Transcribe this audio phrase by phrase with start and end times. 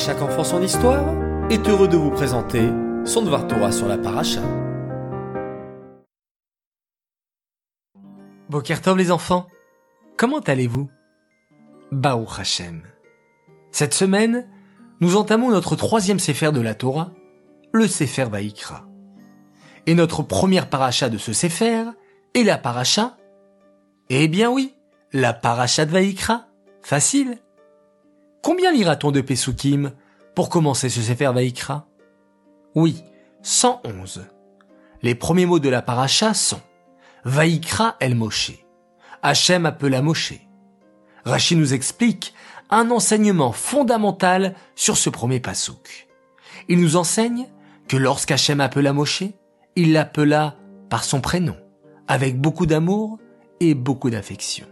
[0.00, 1.04] chaque enfant son histoire
[1.50, 2.70] est heureux de vous présenter
[3.04, 4.40] son Dvar Torah sur la paracha.
[8.48, 9.46] Bokertov les enfants,
[10.16, 10.88] comment allez-vous?
[11.92, 12.82] Baruch Hashem.
[13.72, 14.48] Cette semaine,
[15.00, 17.12] nous entamons notre troisième Sefer de la Torah,
[17.72, 18.86] le Sefer Vaïkra.
[19.84, 21.84] Et notre première paracha de ce Sefer
[22.34, 23.18] est la paracha
[24.08, 24.74] Eh bien oui,
[25.12, 26.46] la paracha de Vaïkra.
[26.80, 27.38] Facile.
[28.42, 29.92] Combien lira-t-on de Pesukim
[30.34, 31.86] pour commencer ce Sefer Vaïkra
[32.74, 33.04] Oui,
[33.42, 34.26] 111.
[35.02, 36.60] Les premiers mots de la paracha sont
[37.24, 38.52] Vaïkra el Moshe.
[39.22, 40.40] Hachem appela Moshe.
[41.26, 42.32] Rachid nous explique
[42.70, 46.08] un enseignement fondamental sur ce premier pasouk.
[46.68, 47.46] Il nous enseigne
[47.88, 49.24] que lorsqu'Hachem appela Moshe,
[49.76, 50.56] il l'appela
[50.88, 51.56] par son prénom,
[52.08, 53.18] avec beaucoup d'amour
[53.60, 54.66] et beaucoup d'affection.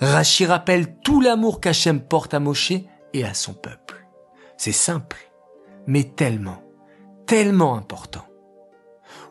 [0.00, 2.72] Rachi rappelle tout l'amour qu'Hachem porte à Moshe
[3.12, 4.06] et à son peuple.
[4.56, 5.30] C'est simple,
[5.86, 6.62] mais tellement,
[7.26, 8.24] tellement important.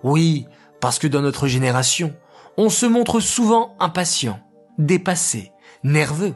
[0.03, 0.45] Oui,
[0.79, 2.13] parce que dans notre génération,
[2.57, 4.39] on se montre souvent impatient,
[4.77, 5.51] dépassé,
[5.83, 6.35] nerveux.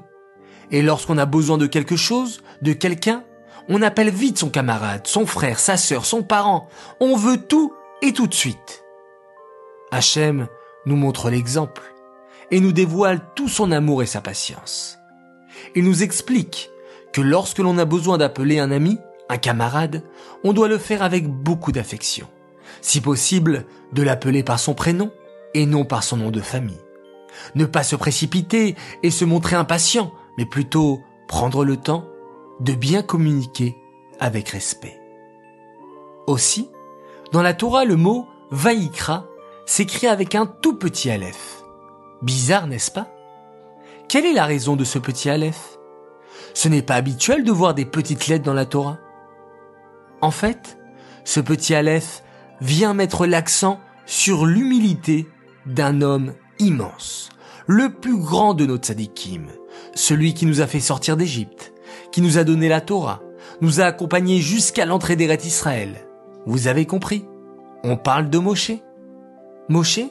[0.71, 3.23] Et lorsqu'on a besoin de quelque chose, de quelqu'un,
[3.67, 6.67] on appelle vite son camarade, son frère, sa sœur, son parent.
[6.99, 8.83] On veut tout et tout de suite.
[9.91, 10.47] Hachem
[10.85, 11.94] nous montre l'exemple
[12.51, 14.99] et nous dévoile tout son amour et sa patience.
[15.75, 16.69] Il nous explique
[17.13, 20.03] que lorsque l'on a besoin d'appeler un ami, un camarade,
[20.43, 22.27] on doit le faire avec beaucoup d'affection.
[22.81, 25.11] Si possible, de l'appeler par son prénom
[25.53, 26.81] et non par son nom de famille.
[27.55, 32.05] Ne pas se précipiter et se montrer impatient, mais plutôt prendre le temps
[32.59, 33.75] de bien communiquer
[34.19, 34.99] avec respect.
[36.27, 36.69] Aussi,
[37.31, 39.25] dans la Torah, le mot Vaïkra
[39.65, 41.64] s'écrit avec un tout petit aleph.
[42.21, 43.07] Bizarre, n'est-ce pas?
[44.07, 45.77] Quelle est la raison de ce petit aleph?
[46.53, 48.99] Ce n'est pas habituel de voir des petites lettres dans la Torah.
[50.21, 50.77] En fait,
[51.23, 52.23] ce petit aleph
[52.61, 55.27] vient mettre l'accent sur l'humilité
[55.65, 57.29] d'un homme immense,
[57.67, 59.47] le plus grand de nos tzadikim,
[59.93, 61.73] celui qui nous a fait sortir d'Égypte,
[62.11, 63.21] qui nous a donné la Torah,
[63.61, 66.07] nous a accompagnés jusqu'à l'entrée des Israël.
[66.45, 67.25] Vous avez compris?
[67.83, 68.71] On parle de Moshe.
[69.69, 70.01] Moshe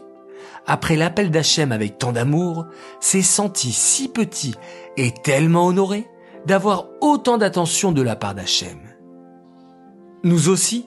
[0.67, 2.67] après l'appel d'Hachem avec tant d'amour,
[3.01, 4.55] s'est senti si petit
[4.97, 6.07] et tellement honoré
[6.47, 8.79] d'avoir autant d'attention de la part d'Hachem.
[10.23, 10.87] Nous aussi,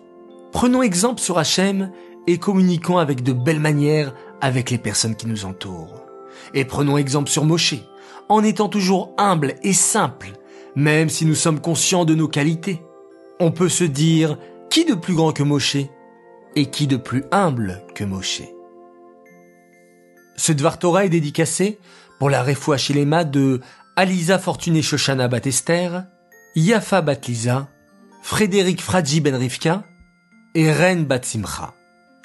[0.52, 1.92] prenons exemple sur Hachem
[2.28, 6.04] et communiquons avec de belles manières avec les personnes qui nous entourent.
[6.54, 7.76] Et prenons exemple sur Moshe,
[8.30, 10.32] en étant toujours humble et simple,
[10.76, 12.82] même si nous sommes conscients de nos qualités.
[13.40, 14.38] On peut se dire,
[14.70, 15.78] qui de plus grand que Moshe
[16.56, 18.57] et qui de plus humble que Moshe?
[20.38, 21.80] Ce Dvar Torah est dédicacé
[22.20, 23.60] pour la Refoua Shilema de
[23.96, 26.02] Aliza Fortuné Shoshana Batester,
[26.56, 27.68] Yafa Batliza,
[28.22, 29.84] Frédéric Fradji Ben Rivka
[30.54, 31.74] et Ren Batsimcha.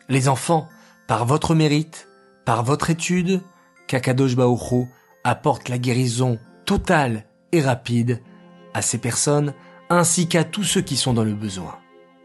[0.09, 0.69] Les enfants,
[1.09, 2.09] par votre mérite,
[2.45, 3.41] par votre étude,
[3.89, 4.89] Kakadosh Baocho
[5.25, 8.21] apporte la guérison totale et rapide
[8.75, 9.55] à ces personnes
[9.91, 11.79] ainsi qu'à tous ceux qui sont dans le besoin.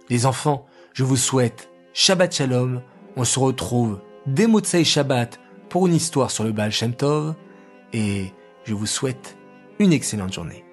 [0.10, 2.82] Les enfants, je vous souhaite Shabbat Shalom.
[3.16, 5.40] On se retrouve dès Motsei Shabbat
[5.78, 6.72] pour une histoire sur le Baal
[7.94, 8.34] et
[8.64, 9.38] je vous souhaite
[9.78, 10.67] une excellente journée.